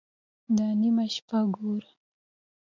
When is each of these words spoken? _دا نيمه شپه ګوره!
_دا 0.57 0.67
نيمه 0.81 1.05
شپه 1.13 1.39
ګوره! 1.55 1.89